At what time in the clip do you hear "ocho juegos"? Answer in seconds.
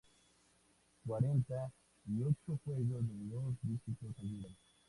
2.23-3.03